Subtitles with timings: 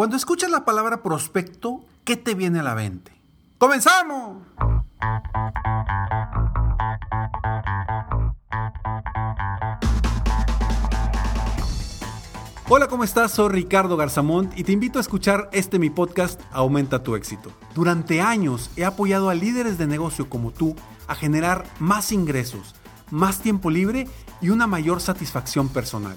[0.00, 3.12] Cuando escuchas la palabra prospecto, ¿qué te viene a la mente?
[3.58, 4.38] ¡Comenzamos!
[12.70, 13.32] Hola, ¿cómo estás?
[13.32, 17.52] Soy Ricardo Garzamont y te invito a escuchar este mi podcast Aumenta tu éxito.
[17.74, 20.76] Durante años he apoyado a líderes de negocio como tú
[21.08, 22.74] a generar más ingresos,
[23.10, 24.08] más tiempo libre
[24.40, 26.16] y una mayor satisfacción personal.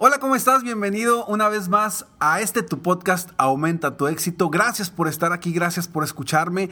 [0.00, 0.64] Hola, ¿cómo estás?
[0.64, 4.50] Bienvenido una vez más a este tu podcast Aumenta tu éxito.
[4.50, 6.68] Gracias por estar aquí, gracias por escucharme.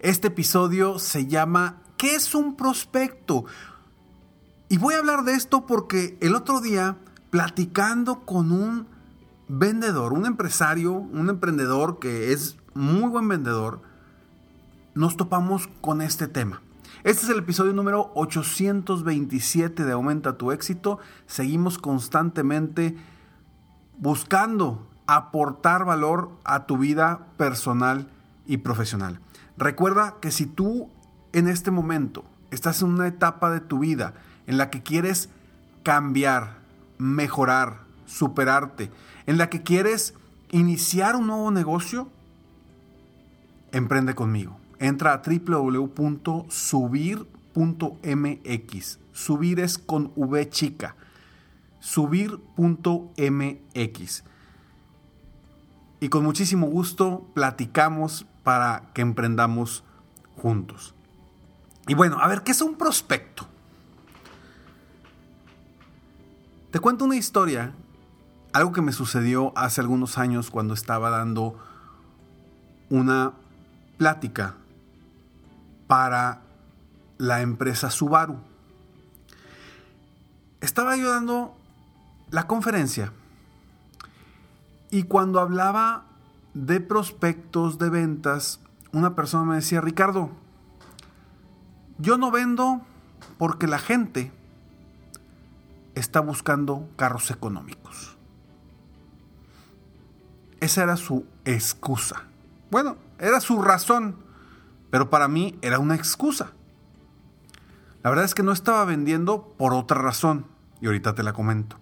[0.00, 3.44] Este episodio se llama ¿Qué es un prospecto?
[4.68, 6.96] Y voy a hablar de esto porque el otro día,
[7.30, 8.88] platicando con un
[9.46, 13.82] vendedor, un empresario, un emprendedor que es muy buen vendedor,
[14.94, 16.63] nos topamos con este tema.
[17.04, 20.98] Este es el episodio número 827 de Aumenta tu éxito.
[21.26, 22.96] Seguimos constantemente
[23.98, 28.08] buscando aportar valor a tu vida personal
[28.46, 29.20] y profesional.
[29.58, 30.88] Recuerda que si tú
[31.34, 34.14] en este momento estás en una etapa de tu vida
[34.46, 35.28] en la que quieres
[35.82, 36.60] cambiar,
[36.96, 38.90] mejorar, superarte,
[39.26, 40.14] en la que quieres
[40.52, 42.08] iniciar un nuevo negocio,
[43.72, 46.48] emprende conmigo entra a www.subir.mx.
[49.12, 50.96] Subir es con V chica.
[51.80, 52.34] Subir.mx.
[56.00, 59.84] Y con muchísimo gusto platicamos para que emprendamos
[60.36, 60.94] juntos.
[61.86, 63.46] Y bueno, a ver, ¿qué es un prospecto?
[66.70, 67.72] Te cuento una historia,
[68.52, 71.56] algo que me sucedió hace algunos años cuando estaba dando
[72.90, 73.32] una
[73.96, 74.56] plática
[75.86, 76.42] para
[77.18, 78.38] la empresa Subaru.
[80.60, 81.54] Estaba yo dando
[82.30, 83.12] la conferencia
[84.90, 86.04] y cuando hablaba
[86.54, 88.60] de prospectos de ventas,
[88.92, 90.30] una persona me decía, Ricardo,
[91.98, 92.80] yo no vendo
[93.38, 94.32] porque la gente
[95.94, 98.16] está buscando carros económicos.
[100.60, 102.22] Esa era su excusa.
[102.70, 104.23] Bueno, era su razón
[104.94, 106.52] pero para mí era una excusa.
[108.04, 110.46] La verdad es que no estaba vendiendo por otra razón,
[110.80, 111.80] y ahorita te la comento.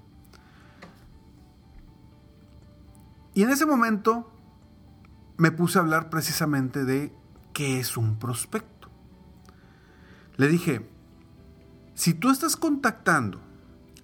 [3.34, 4.32] Y en ese momento
[5.36, 7.14] me puse a hablar precisamente de
[7.52, 8.88] qué es un prospecto.
[10.38, 10.88] Le dije,
[11.92, 13.42] si tú estás contactando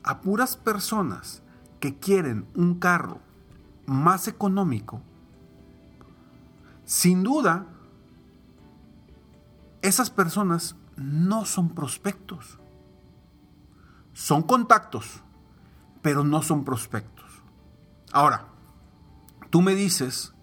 [0.03, 1.43] a puras personas
[1.81, 3.23] que quieren un carro
[3.87, 5.01] más económico,
[6.85, 7.69] sin duda
[9.89, 12.59] esas personas no son prospectos.
[14.13, 15.23] Son contactos,
[16.03, 17.25] pero no son prospectos.
[18.13, 18.49] Ahora,
[19.51, 20.35] tú me dices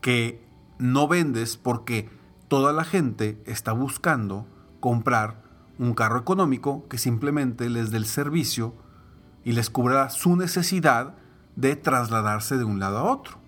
[0.00, 0.46] que
[0.78, 2.10] no vendes porque
[2.48, 4.46] toda la gente está buscando
[4.80, 5.42] comprar
[5.78, 8.74] un carro económico que simplemente les dé el servicio
[9.44, 11.14] y les cubra su necesidad
[11.56, 13.38] de trasladarse de un lado a otro.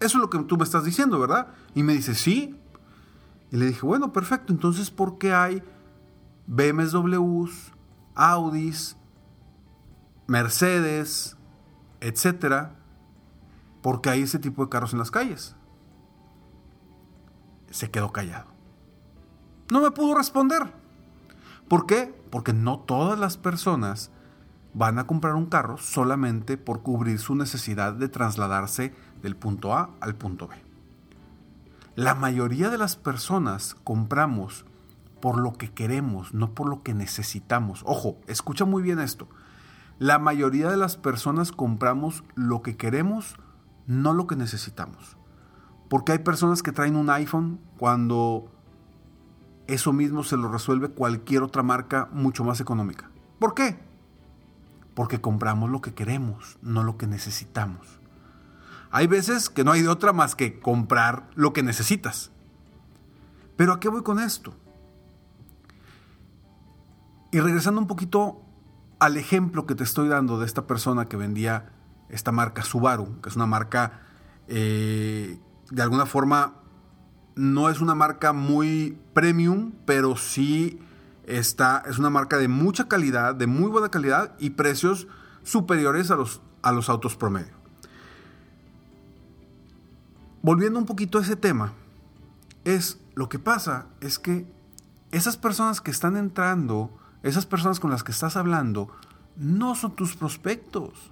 [0.00, 1.48] Eso es lo que tú me estás diciendo, ¿verdad?
[1.74, 2.54] Y me dice, sí,
[3.50, 5.62] y le dije, bueno, perfecto, entonces ¿por qué hay
[6.46, 7.72] BMWs,
[8.14, 8.96] Audis,
[10.26, 11.36] Mercedes,
[12.00, 12.76] etcétera?
[13.82, 15.54] Porque hay ese tipo de carros en las calles.
[17.70, 18.50] Se quedó callado.
[19.70, 20.72] No me pudo responder.
[21.68, 22.14] ¿Por qué?
[22.30, 24.10] Porque no todas las personas
[24.74, 29.90] van a comprar un carro solamente por cubrir su necesidad de trasladarse del punto A
[30.00, 30.65] al punto B.
[31.96, 34.66] La mayoría de las personas compramos
[35.22, 37.82] por lo que queremos, no por lo que necesitamos.
[37.86, 39.28] Ojo, escucha muy bien esto.
[39.98, 43.36] La mayoría de las personas compramos lo que queremos,
[43.86, 45.16] no lo que necesitamos.
[45.88, 48.52] Porque hay personas que traen un iPhone cuando
[49.66, 53.10] eso mismo se lo resuelve cualquier otra marca mucho más económica.
[53.38, 53.78] ¿Por qué?
[54.94, 58.00] Porque compramos lo que queremos, no lo que necesitamos.
[58.96, 62.30] Hay veces que no hay de otra más que comprar lo que necesitas.
[63.54, 64.54] Pero ¿a qué voy con esto?
[67.30, 68.40] Y regresando un poquito
[68.98, 71.74] al ejemplo que te estoy dando de esta persona que vendía
[72.08, 74.00] esta marca Subaru, que es una marca
[74.48, 75.38] eh,
[75.70, 76.54] de alguna forma
[77.34, 80.80] no es una marca muy premium, pero sí
[81.26, 85.06] está, es una marca de mucha calidad, de muy buena calidad y precios
[85.42, 87.55] superiores a los, a los autos promedio.
[90.42, 91.72] Volviendo un poquito a ese tema,
[92.64, 94.46] es lo que pasa es que
[95.10, 96.90] esas personas que están entrando,
[97.22, 98.90] esas personas con las que estás hablando,
[99.36, 101.10] no son tus prospectos,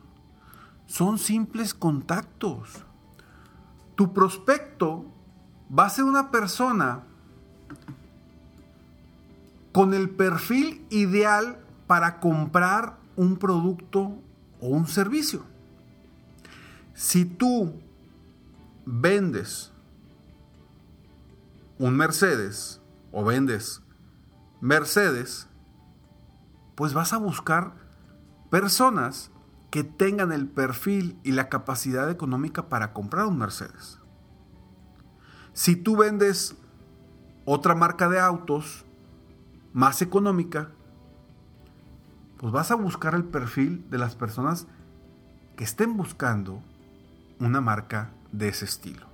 [0.87, 2.85] son simples contactos.
[3.95, 5.07] Tu prospecto
[5.77, 7.05] va a ser una persona
[9.73, 14.19] con el perfil ideal para comprar un producto
[14.61, 15.45] o un servicio.
[16.95, 17.75] Si tú
[18.87, 19.73] vendes
[21.79, 22.81] un Mercedes
[23.13, 23.83] o vendes
[24.61, 25.49] Mercedes,
[26.75, 27.75] pues vas a buscar
[28.51, 29.31] personas
[29.71, 33.99] que tengan el perfil y la capacidad económica para comprar un Mercedes.
[35.53, 36.57] Si tú vendes
[37.45, 38.85] otra marca de autos
[39.73, 40.71] más económica,
[42.39, 44.67] pues vas a buscar el perfil de las personas
[45.57, 46.63] que estén buscando
[47.39, 49.07] una marca de ese estilo.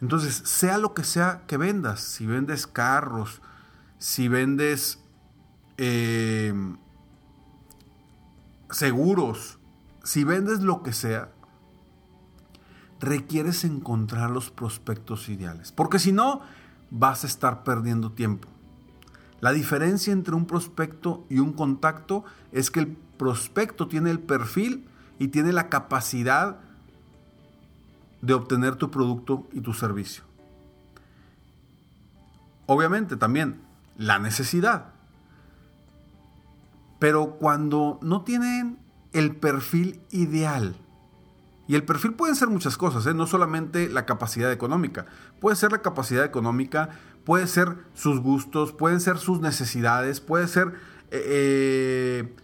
[0.00, 3.42] Entonces, sea lo que sea que vendas, si vendes carros,
[3.98, 5.00] si vendes
[5.76, 6.54] eh,
[8.70, 9.58] seguros,
[10.04, 11.32] si vendes lo que sea,
[13.00, 16.42] requieres encontrar los prospectos ideales, porque si no,
[16.90, 18.48] vas a estar perdiendo tiempo.
[19.40, 24.88] La diferencia entre un prospecto y un contacto es que el prospecto tiene el perfil
[25.18, 26.60] y tiene la capacidad
[28.20, 30.24] de obtener tu producto y tu servicio.
[32.66, 33.62] Obviamente también
[33.96, 34.92] la necesidad.
[36.98, 38.78] Pero cuando no tienen
[39.12, 40.76] el perfil ideal,
[41.68, 43.12] y el perfil pueden ser muchas cosas, ¿eh?
[43.12, 45.04] no solamente la capacidad económica.
[45.38, 46.88] Puede ser la capacidad económica,
[47.26, 50.68] puede ser sus gustos, pueden ser sus necesidades, puede ser
[51.10, 52.36] eh, eh,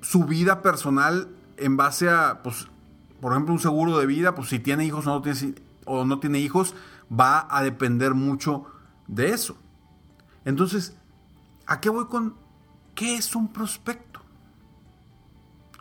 [0.00, 1.28] su vida personal
[1.58, 2.68] en base a, pues,
[3.20, 6.74] por ejemplo, un seguro de vida, pues si tiene hijos o no tiene, hijos,
[7.10, 8.66] va a depender mucho
[9.06, 9.56] de eso.
[10.44, 10.96] Entonces,
[11.66, 12.36] ¿a qué voy con
[12.94, 14.20] qué es un prospecto?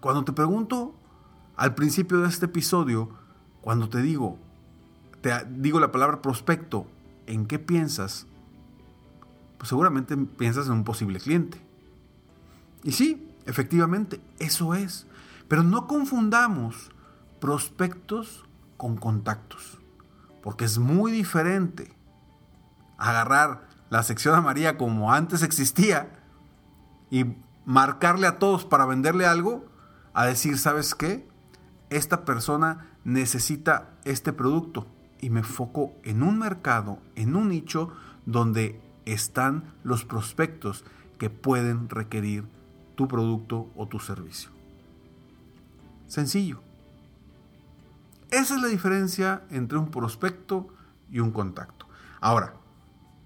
[0.01, 0.95] Cuando te pregunto
[1.55, 3.09] al principio de este episodio,
[3.61, 4.37] cuando te digo,
[5.21, 6.87] te digo la palabra prospecto,
[7.25, 8.25] ¿en qué piensas?
[9.57, 11.61] Pues seguramente piensas en un posible cliente.
[12.83, 15.05] Y sí, efectivamente, eso es.
[15.47, 16.91] Pero no confundamos
[17.39, 18.45] prospectos
[18.77, 19.79] con contactos,
[20.41, 21.95] porque es muy diferente
[22.97, 26.11] agarrar la sección amarilla como antes existía
[27.09, 27.25] y
[27.65, 29.65] marcarle a todos para venderle algo,
[30.13, 31.29] a decir, ¿sabes qué?
[31.89, 34.87] esta persona necesita este producto
[35.19, 37.91] y me foco en un mercado, en un nicho
[38.25, 40.85] donde están los prospectos
[41.17, 42.45] que pueden requerir
[42.95, 44.51] tu producto o tu servicio.
[46.07, 46.68] Sencillo.
[48.31, 50.67] Esa es la diferencia entre un prospecto
[51.11, 51.87] y un contacto.
[52.21, 52.53] Ahora,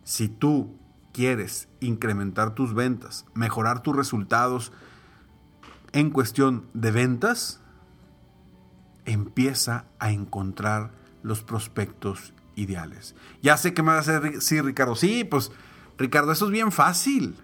[0.03, 0.77] si tú
[1.11, 4.71] quieres incrementar tus ventas, mejorar tus resultados
[5.91, 7.61] en cuestión de ventas,
[9.05, 10.91] empieza a encontrar
[11.21, 13.15] los prospectos ideales.
[13.41, 15.51] Ya sé que me vas a decir, Ricardo, sí, pues
[15.97, 17.35] Ricardo, eso es bien fácil.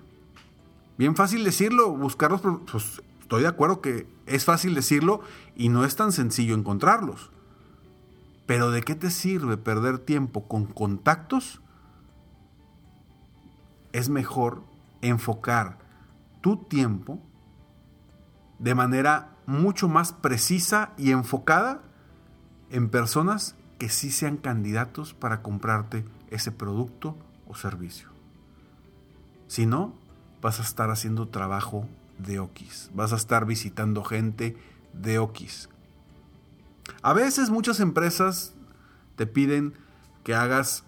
[0.97, 5.21] Bien fácil decirlo, buscarlos, pues estoy de acuerdo que es fácil decirlo
[5.55, 7.31] y no es tan sencillo encontrarlos.
[8.49, 11.61] Pero ¿de qué te sirve perder tiempo con contactos?
[13.93, 14.63] Es mejor
[15.03, 15.77] enfocar
[16.41, 17.19] tu tiempo
[18.57, 21.83] de manera mucho más precisa y enfocada
[22.71, 28.09] en personas que sí sean candidatos para comprarte ese producto o servicio.
[29.45, 29.93] Si no,
[30.41, 31.87] vas a estar haciendo trabajo
[32.17, 32.89] de Okis.
[32.95, 34.57] Vas a estar visitando gente
[34.93, 35.69] de Okis.
[37.01, 38.53] A veces muchas empresas
[39.15, 39.73] te piden
[40.23, 40.83] que hagas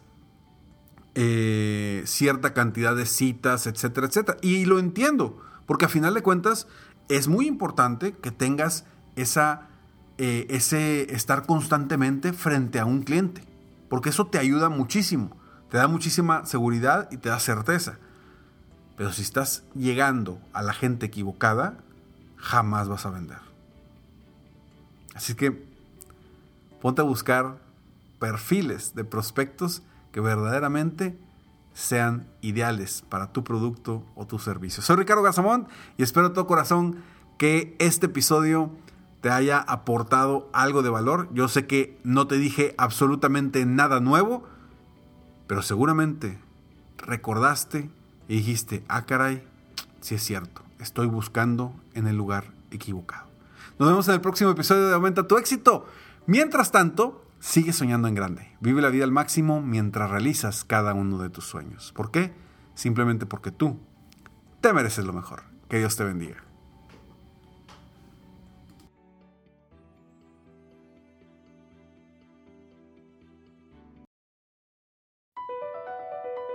[1.15, 4.37] eh, cierta cantidad de citas, etcétera, etcétera.
[4.41, 6.67] Y lo entiendo, porque a final de cuentas
[7.09, 9.67] es muy importante que tengas esa,
[10.17, 13.43] eh, ese estar constantemente frente a un cliente,
[13.89, 15.35] porque eso te ayuda muchísimo,
[15.69, 17.97] te da muchísima seguridad y te da certeza.
[18.95, 21.77] Pero si estás llegando a la gente equivocada,
[22.37, 23.39] jamás vas a vender.
[25.15, 25.70] Así que
[26.81, 27.59] ponte a buscar
[28.19, 31.17] perfiles de prospectos que verdaderamente
[31.73, 34.83] sean ideales para tu producto o tu servicio.
[34.83, 36.97] Soy Ricardo Gazamón y espero de todo corazón
[37.37, 38.71] que este episodio
[39.21, 41.29] te haya aportado algo de valor.
[41.33, 44.43] Yo sé que no te dije absolutamente nada nuevo,
[45.47, 46.39] pero seguramente
[46.97, 47.89] recordaste
[48.27, 49.43] y dijiste, ah caray,
[50.01, 53.27] sí es cierto, estoy buscando en el lugar equivocado.
[53.79, 55.85] Nos vemos en el próximo episodio de Aumenta tu éxito.
[56.27, 58.55] Mientras tanto, sigue soñando en grande.
[58.59, 61.91] Vive la vida al máximo mientras realizas cada uno de tus sueños.
[61.95, 62.33] ¿Por qué?
[62.75, 63.79] Simplemente porque tú
[64.61, 65.43] te mereces lo mejor.
[65.67, 66.43] Que Dios te bendiga.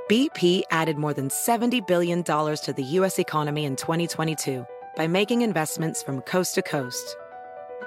[0.08, 3.18] BP added more than $70 billion to the U.S.
[3.18, 7.16] economy in 2022 by making investments from coast to coast.